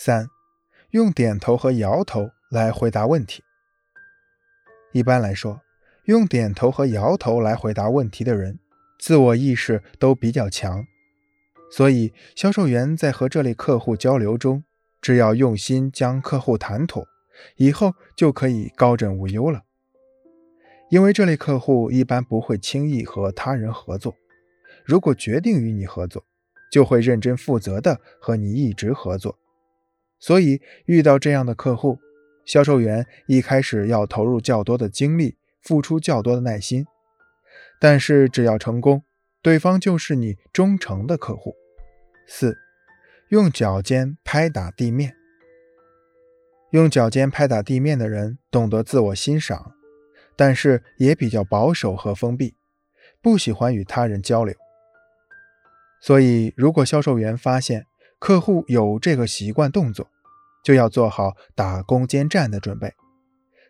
[0.00, 0.28] 三，
[0.92, 3.42] 用点头和摇头来回答问题。
[4.92, 5.60] 一般来说，
[6.04, 8.60] 用点头和摇头来回答问题的人，
[9.00, 10.84] 自我意识都比较强，
[11.72, 14.62] 所以销售员在和这类客户交流中，
[15.02, 17.04] 只要用心将客户谈妥，
[17.56, 19.64] 以后就可以高枕无忧了。
[20.90, 24.14] 因为这类客户一般不会轻易和他人合作，
[24.84, 26.24] 如果决定与你合作，
[26.70, 29.36] 就会认真负责的和你一直合作。
[30.18, 31.98] 所以遇到这样的客户，
[32.44, 36.86] 销售员一开始要投入较多的精力，付出较多的耐心。
[37.80, 39.04] 但是只要成功，
[39.42, 41.54] 对方就是你忠诚的客户。
[42.26, 42.56] 四，
[43.30, 45.14] 用脚尖拍打地面。
[46.72, 49.74] 用脚尖拍打地面的人懂得自我欣赏。
[50.36, 52.54] 但是也比较保守和封闭，
[53.20, 54.54] 不喜欢与他人交流。
[56.00, 57.86] 所以，如果销售员发现
[58.18, 60.08] 客户有这个习惯动作，
[60.64, 62.92] 就要做好打攻坚战的准备。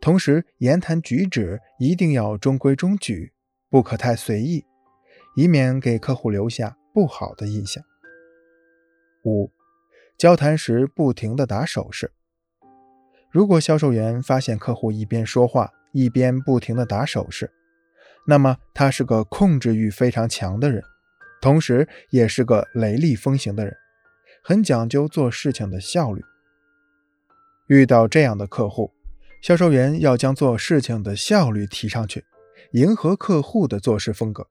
[0.00, 3.32] 同时，言谈举止一定要中规中矩，
[3.70, 4.64] 不可太随意，
[5.36, 7.82] 以免给客户留下不好的印象。
[9.24, 9.52] 五，
[10.18, 12.12] 交谈时不停的打手势。
[13.30, 17.52] 如果销售员发现客户一边说话，一边不停的打手势，
[18.26, 20.82] 那么他是个控制欲非常强的人，
[21.40, 23.76] 同时也是个雷厉风行的人，
[24.42, 26.22] 很讲究做事情的效率。
[27.68, 28.92] 遇到这样的客户，
[29.40, 32.24] 销售员要将做事情的效率提上去，
[32.72, 34.48] 迎合客户的做事风格。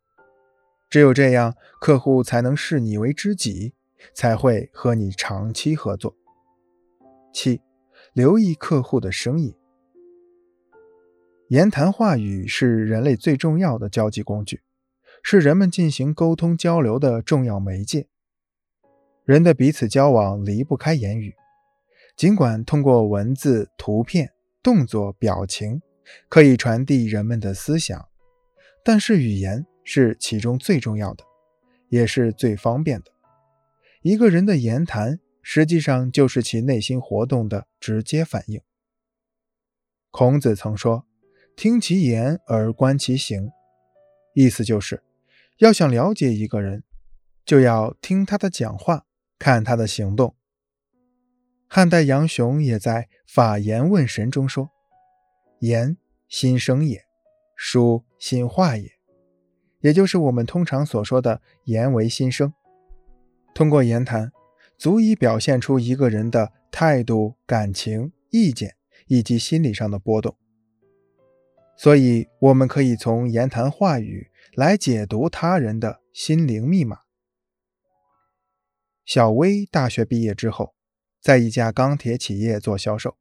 [0.90, 3.74] 只有这样，客户才能视你为知己，
[4.14, 6.16] 才会和你长期合作。
[7.34, 7.62] 七，
[8.14, 9.54] 留意客户的声音。
[11.50, 14.62] 言谈话语是人类最重要的交际工具，
[15.22, 18.08] 是人们进行沟通交流的重要媒介。
[19.26, 21.36] 人的彼此交往离不开言语，
[22.16, 25.82] 尽管通过文字、图片、动作、表情
[26.28, 28.08] 可以传递人们的思想，
[28.84, 31.24] 但是语言是其中最重要的，
[31.90, 33.12] 也是最方便的。
[34.02, 38.62] 一个人的言谈实际上就是其内心活动的直接反应。
[40.12, 41.06] 孔子曾说。
[41.54, 43.52] 听其言而观其行，
[44.34, 45.04] 意思就是
[45.58, 46.84] 要想了解一个人，
[47.46, 49.06] 就要听他的讲话，
[49.42, 50.36] 看他的行动。
[51.68, 54.70] 汉代杨雄也在《法言问神》中说
[55.62, 55.98] ：“言
[56.28, 57.02] 心声也，
[57.56, 58.88] 书心画也。”
[59.82, 62.54] 也就是我们通常所说的“言为心声”。
[63.56, 64.32] 通过言谈，
[64.78, 68.76] 足以表现出一个人的态度、感情、意见
[69.08, 70.38] 以及心理上的波动。
[71.76, 77.00] 所以，我们可以从言谈话语来解读他人的心灵密码。
[79.06, 80.74] 小薇大学毕业之后，
[81.20, 83.18] 在一家钢铁企业做销售。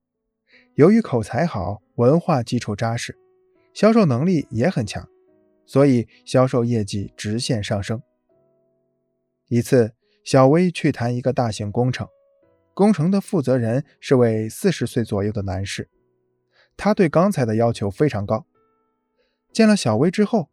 [0.75, 3.19] 由于口才好，文化基础扎实，
[3.73, 5.09] 销售能力也很强，
[5.67, 8.01] 所以销售业绩直线上升。
[9.49, 12.07] 一次，小薇去谈一个大型工程，
[12.75, 15.89] 工程的负责人是位四十岁左右的男士，
[16.77, 18.47] 他对钢材的要求非常高。
[19.53, 20.51] 见了小薇之后，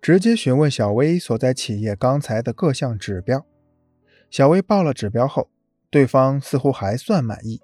[0.00, 3.44] 直接询问小薇所在企业钢材的各项指标。
[4.30, 5.50] 小薇报了指标后，
[5.90, 7.60] 对方似乎还算满意。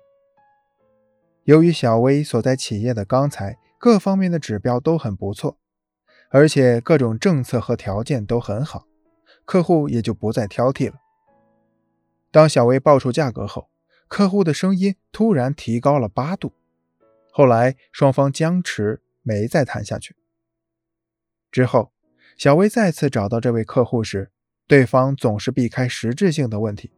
[1.44, 5.58] 由于小薇所在企业的钢材各方面的指标都很不错，
[6.30, 8.88] 而且各种政策和条件都很好，
[9.44, 10.96] 客户也就不再挑剔了。
[12.32, 13.70] 当小薇报出价格后，
[14.08, 16.52] 客户的声音突然提高了八度。
[17.30, 20.16] 后来双方僵持，没再谈下去。
[21.52, 21.92] 之后，
[22.36, 24.32] 小薇再次找到这位客户时，
[24.66, 26.92] 对方总是避开实质性的问题，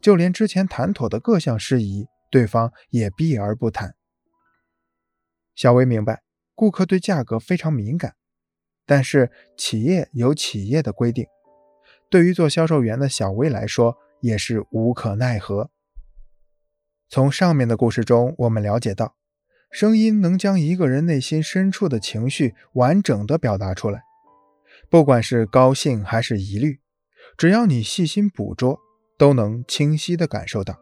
[0.00, 3.94] 就连之前谈妥的各项事宜，对方也避而不谈。
[5.54, 6.22] 小薇明白，
[6.54, 8.14] 顾客对价格非常敏感，
[8.86, 11.26] 但是企业有企业的规定，
[12.08, 15.70] 对于做销售员的小薇来说也是无可奈何。
[17.08, 19.16] 从上面的故事中，我们了解到。
[19.70, 24.02] 声音能将一个人内心深处的情绪完整的表达出来，
[24.90, 26.81] 不管是高兴还是疑虑，
[27.36, 28.78] 只要你细心捕捉，
[29.18, 30.78] 都能清晰的感受到。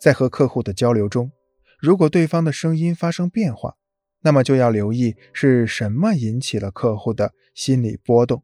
[0.00, 1.30] 在和客户的交流中，
[1.78, 3.76] 如果对方的声音发生变化，
[4.22, 8.42] 那么就要留意是什么引起了客户的心理波动，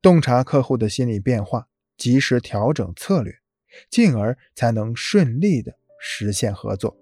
[0.00, 3.34] 洞察客户的心理变化，及时调整策略，
[3.90, 6.96] 进而才能顺利的实现合作。